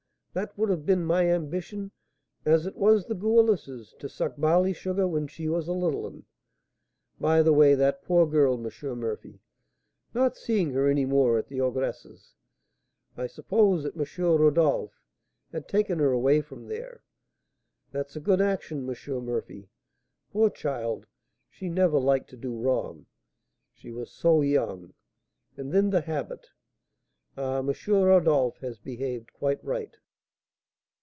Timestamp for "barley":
4.37-4.71